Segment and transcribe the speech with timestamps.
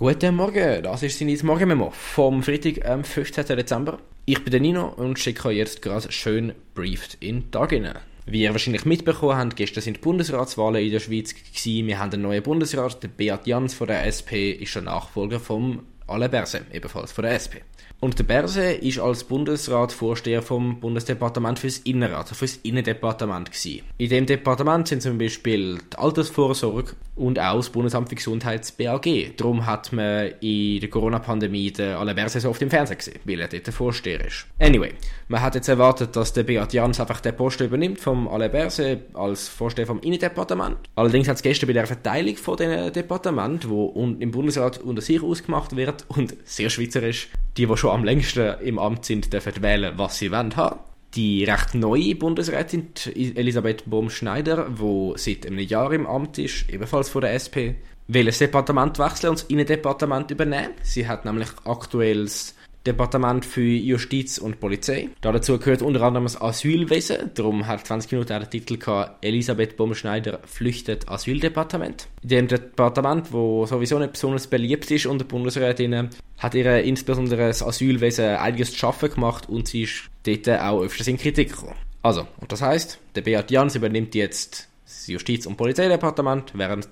[0.00, 3.44] Guten Morgen, das ist sein Morgenmemo vom Freitag, am 15.
[3.44, 3.98] Dezember.
[4.24, 7.98] Ich bin der Nino und schicke euch jetzt gerade schön briefed in den Tag hinein.
[8.24, 11.86] Wie ihr wahrscheinlich mitbekommen habt, gestern sind die Bundesratswahlen in der Schweiz gewesen.
[11.86, 15.80] Wir haben einen neuen Bundesrat, der Beat Jans von der SP ist der Nachfolger vom
[16.10, 17.62] Alain Berset, ebenfalls von der SP.
[18.00, 23.82] Und der Berse ist als Bundesrat Vorsteher vom Bundesdepartement fürs Innerat, also fürs Innendepartement gewesen.
[23.98, 29.36] In dem Departement sind zum Beispiel die Altersvorsorge und auch das Bundesamt für Gesundheit, BAG.
[29.36, 33.40] Darum hat man in der Corona-Pandemie den Alain Berset so oft im Fernsehen gesehen, weil
[33.40, 34.46] er dort der Vorsteher ist.
[34.58, 34.94] Anyway,
[35.28, 39.14] man hat jetzt erwartet, dass der Beat Jans einfach den Posten übernimmt vom Alain Berset
[39.14, 40.78] als Vorsteher vom Innendepartement.
[40.94, 45.22] Allerdings hat es gestern bei der Verteilung von diesem Departement, wo im Bundesrat unter sich
[45.22, 49.94] ausgemacht wird und sehr schweizerisch, die, die schon am längsten im Amt sind, dürfen wählen,
[49.96, 50.80] was sie wollen haben.
[51.14, 57.22] Die recht neue Bundesrätin Elisabeth Bohm-Schneider, die seit einem Jahr im Amt ist, ebenfalls von
[57.22, 57.74] der SP,
[58.06, 60.74] will das Departement wechseln und das Innendepartement übernehmen.
[60.82, 62.54] Sie hat nämlich aktuell das
[62.86, 65.10] Departement für Justiz und Polizei.
[65.20, 67.30] Dazu gehört unter anderem das Asylwesen.
[67.34, 72.08] Darum hat 20 Minuten der Titel gehabt, Elisabeth Baumschneider flüchtet Asyldepartement.
[72.22, 77.62] In dem Departement, wo sowieso nicht besonders beliebt ist unter Bundesrätinnen, hat ihr insbesondere das
[77.62, 81.76] Asylwesen einiges zu schaffen gemacht und sie ist dort auch öfters in Kritik gekommen.
[82.02, 86.88] Also, und das heißt, der Beat Jans übernimmt jetzt das Justiz- und Polizeidepartement, während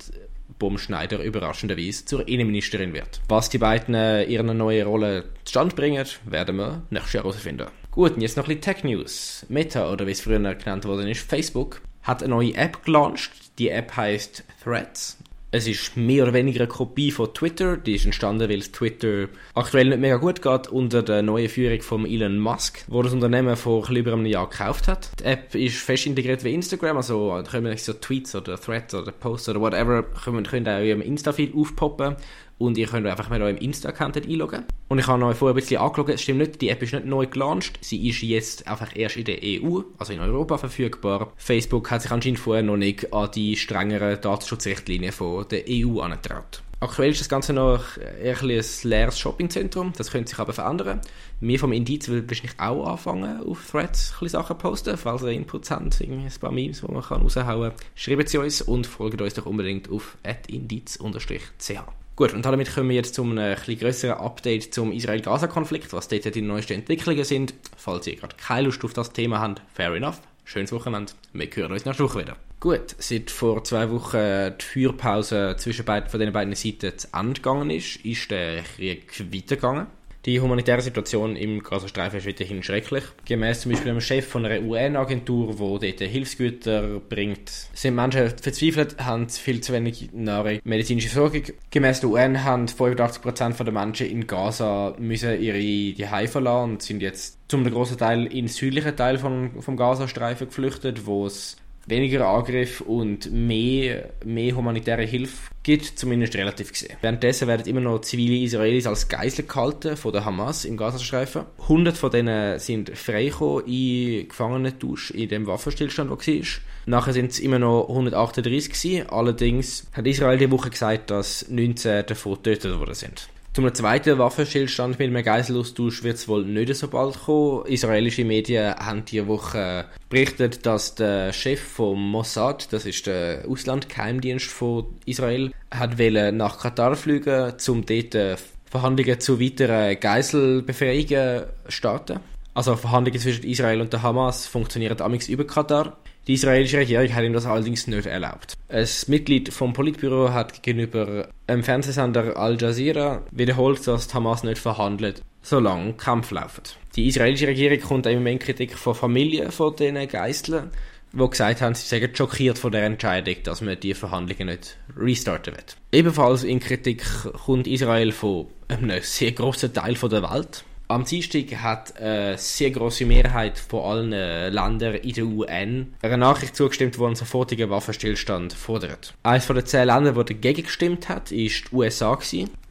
[0.59, 3.21] Baumschneider überraschenderweise zur Innenministerin wird.
[3.29, 7.69] Was die beiden äh, ihre neue Rolle zustande bringen, werden wir nächstes Jahr herausfinden.
[7.91, 9.47] Gut, und jetzt noch ein bisschen Tech-News.
[9.49, 13.31] Meta, oder wie es früher genannt worden ist, Facebook, hat eine neue App gelauncht.
[13.59, 15.19] Die App heißt Threads.
[15.51, 17.79] Es ist mehr oder weniger eine Kopie von Twitter.
[17.79, 21.81] Die ist entstanden, weil es Twitter aktuell nicht mega gut geht unter der neuen Führung
[21.81, 25.09] von Elon Musk, wo das Unternehmen vor über einem Jahr gekauft hat.
[25.21, 29.11] Die App ist fest integriert wie Instagram, also da können so Tweets oder Threads oder
[29.11, 32.17] Posts oder whatever können, können auch in Insta-Feed aufpoppen
[32.59, 34.65] und ihr könnt einfach mit eurem Insta-Account einloggen.
[34.89, 37.07] Und ich habe euch vorher ein bisschen angeschaut, es stimmt nicht, die App ist nicht
[37.07, 41.33] neu gelauncht, sie ist jetzt einfach erst in der EU, also in Europa verfügbar.
[41.37, 46.63] Facebook hat sich anscheinend vorher noch nicht an die strengeren Datenschutzrichtlinien von der EU angetraut.
[46.81, 51.01] Aktuell ist das Ganze noch ein, ein leeres Shoppingzentrum, das könnte sich aber verändern.
[51.41, 55.73] Wir vom Indiz will wahrscheinlich auch anfangen, auf Threads ein Sachen posten, falls ihr Inputs
[55.73, 57.73] habt, ein paar Memes, die man raushauen kann.
[57.97, 60.17] Schreibt sie uns und folgt uns doch unbedingt auf
[60.47, 61.83] indiz-ch.
[62.19, 66.35] Gut, und damit kommen wir jetzt zu einem etwas größeren Update zum Israel-Gaza-Konflikt, was dort
[66.35, 67.55] die neuesten Entwicklungen sind.
[67.77, 70.21] Falls ihr gerade keine Lust auf das Thema habt, fair enough.
[70.45, 71.13] Schönes Wochenende.
[71.33, 72.37] Wir hören uns nächste Woche wieder.
[72.59, 77.35] Gut, seit vor zwei Wochen die Feuerpause zwischen beiden, von den beiden Seiten zu Ende
[77.35, 79.87] gegangen ist, ist der Krieg weitergegangen.
[80.29, 83.03] Die humanitäre Situation im Gazastreifen ist weiterhin schrecklich.
[83.25, 89.03] Gemäß zum Beispiel dem Chef von einer UN-Agentur, wo dort Hilfsgüter bringt, sind Menschen verzweifelt,
[89.03, 91.45] haben viel zu wenig Nahrung, medizinische Versorgung.
[91.71, 97.01] Gemäß der UN haben 85% der Menschen in Gaza müssen ihre Zuhause verlassen und sind
[97.01, 101.57] jetzt zum großen Teil in den südlichen Teil vom, vom Gazastreifen geflüchtet, wo es
[101.89, 106.97] weniger Angriff und mehr, mehr humanitäre Hilfe gibt, zumindest relativ gesehen.
[107.01, 111.43] Währenddessen werden immer noch zivile Israelis als Geisel gehalten von der Hamas im Gazastreifen.
[111.63, 116.47] 100 von denen sind freigekommen in Gefangenentausch in dem Waffenstillstand, der war.
[116.87, 119.09] Nachher sind es immer noch 138 gewesen.
[119.11, 123.29] Allerdings hat Israel die Woche gesagt, dass 19 davon getötet worden sind.
[123.59, 127.67] Zum zweiten Waffenstillstand mit einem Geiselaustausch wird es wohl nicht so bald kommen.
[127.67, 134.47] Israelische Medien haben diese Woche berichtet, dass der Chef vom Mossad, das ist der Auslandgeheimdienst
[134.47, 135.99] von Israel, hat
[136.35, 138.39] nach Katar fliegen, um dort
[138.71, 142.21] Verhandlungen zu weiteren Geiselbefreiungen starten.
[142.55, 145.97] Also Verhandlungen zwischen Israel und der Hamas funktionieren amigs über Katar.
[146.27, 148.55] Die israelische Regierung hat ihm das allerdings nicht erlaubt.
[148.69, 155.23] Ein Mitglied vom Politbüro hat gegenüber einem Fernsehsender Al Jazeera wiederholt, dass Hamas nicht verhandelt,
[155.43, 156.77] solange Kampf läuft.
[156.97, 160.71] Die israelische Regierung kommt im Moment Kritik von Familien von diesen Geiseln,
[161.13, 165.55] die gesagt haben, sie seien schockiert von der Entscheidung, dass man die Verhandlungen nicht restarten
[165.55, 165.77] wird.
[165.93, 167.03] Ebenfalls in Kritik
[167.47, 170.65] kommt Israel von einem sehr großen Teil der Welt.
[170.91, 176.17] Am Dienstag hat eine sehr große Mehrheit von allen äh, Ländern in der UN einer
[176.17, 179.13] Nachricht zugestimmt, die einen sofortigen Waffenstillstand fordert.
[179.23, 182.19] Eines von den zehn Ländern, die dagegen gestimmt hat, ist die USA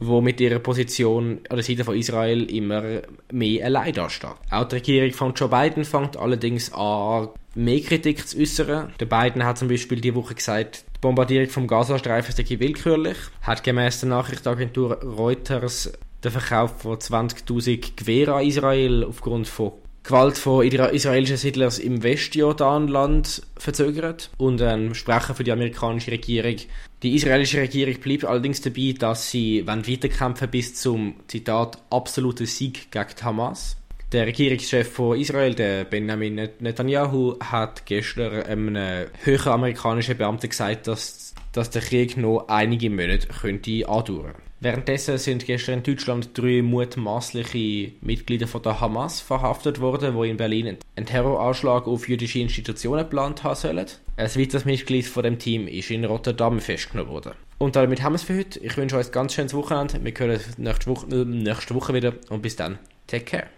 [0.00, 4.30] wo mit ihrer Position an der Seite von Israel immer mehr allein dasteht.
[4.50, 8.94] Auch die Regierung von Joe Biden fängt allerdings an, mehr Kritik zu äußern.
[8.98, 13.62] Der Biden hat zum Beispiel die Woche gesagt, die Bombardierung vom Gazastreifen sei willkürlich, hat
[13.62, 15.92] gemäß der Nachrichtenagentur Reuters
[16.22, 19.72] der Verkauf von 20.000 Gewehren an Israel aufgrund von
[20.08, 26.56] Gewalt von israelischen Siedlern im Westjordanland verzögert und ein Sprecher für die amerikanische Regierung.
[27.02, 33.22] Die israelische Regierung bleibt allerdings dabei, dass sie weiterkämpfen bis zum Zitat absoluten Sieg gegen
[33.22, 33.76] Hamas.
[34.10, 41.27] Der Regierungschef von Israel, der Benjamin Netanyahu, hat gestern einem höheren amerikanischen Beamten gesagt, dass,
[41.58, 44.36] dass der Krieg noch einige Monate könnte andauern.
[44.60, 50.36] Währenddessen sind gestern in Deutschland drei mutmaßliche Mitglieder von der Hamas verhaftet worden, wo in
[50.36, 53.86] Berlin einen Terroranschlag auf jüdische Institutionen geplant haben sollen.
[54.16, 57.32] Ein weiteres Mitglied von dem Team ist in Rotterdam festgenommen worden.
[57.58, 58.60] Und damit haben wir es für heute.
[58.60, 59.98] Ich wünsche euch ein ganz schönes Wochenende.
[60.00, 62.78] Wir hören nächste Woche, äh, nächste Woche wieder und bis dann.
[63.08, 63.57] Take care.